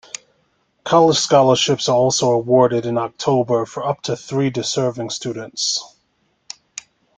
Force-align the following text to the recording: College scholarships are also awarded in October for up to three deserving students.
College 0.83 1.15
scholarships 1.19 1.87
are 1.87 1.95
also 1.95 2.31
awarded 2.31 2.87
in 2.87 2.97
October 2.97 3.67
for 3.67 3.85
up 3.85 4.01
to 4.01 4.17
three 4.17 4.49
deserving 4.49 5.11
students. 5.11 5.95